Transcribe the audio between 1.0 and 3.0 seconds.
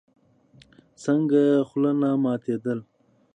څنگه يې خوله نه ماتېدله.